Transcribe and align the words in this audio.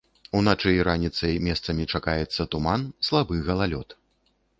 Уначы 0.37 0.69
і 0.77 0.85
раніцай 0.87 1.33
месцамі 1.47 1.85
чакаецца 1.97 2.47
туман, 2.55 2.87
слабы 3.09 3.39
галалёд. 3.51 3.95